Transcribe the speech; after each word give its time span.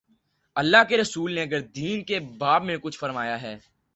اﷲ 0.55 0.87
کے 0.89 0.97
رسولﷺ 0.97 1.35
نے 1.35 1.41
اگر 1.41 1.59
دین 1.59 2.03
کے 2.03 2.19
باب 2.19 2.63
میں 2.63 2.77
کچھ 2.77 2.99
فرمایا 2.99 3.41
ہے۔ 3.41 3.57